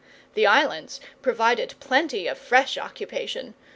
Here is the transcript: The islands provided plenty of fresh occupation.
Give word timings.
The 0.33 0.47
islands 0.47 0.99
provided 1.21 1.75
plenty 1.79 2.25
of 2.25 2.39
fresh 2.39 2.75
occupation. 2.75 3.53